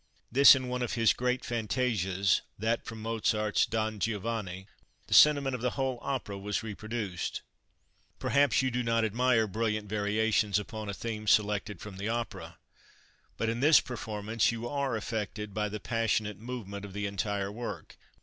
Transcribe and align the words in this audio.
Thus 0.31 0.55
in 0.55 0.67
one 0.67 0.81
of 0.81 0.93
his 0.93 1.13
great 1.13 1.43
fantasias, 1.45 2.41
that 2.57 2.85
from 2.85 3.03
Mozart's 3.03 3.67
"Don 3.67 3.99
Giovanni," 3.99 4.65
the 5.05 5.13
sentiment 5.13 5.53
of 5.53 5.61
the 5.61 5.77
whole 5.77 5.99
opera 6.01 6.39
was 6.39 6.63
reproduced. 6.63 7.43
Perhaps 8.17 8.63
you 8.63 8.71
do 8.71 8.81
not 8.81 9.05
admire 9.05 9.45
brilliant 9.45 9.87
variations 9.87 10.57
upon 10.57 10.89
a 10.89 10.95
theme 10.95 11.27
selected 11.27 11.79
from 11.81 11.97
the 11.97 12.09
opera, 12.09 12.57
but 13.37 13.47
in 13.47 13.59
this 13.59 13.79
performance 13.79 14.51
you 14.51 14.67
are 14.67 14.95
affected 14.95 15.53
by 15.53 15.69
the 15.69 15.79
passionate 15.79 16.39
movement 16.39 16.83
of 16.83 16.93
the 16.93 17.05
entire 17.05 17.51
work. 17.51 17.95